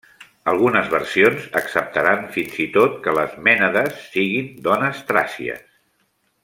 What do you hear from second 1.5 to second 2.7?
acceptaran fins i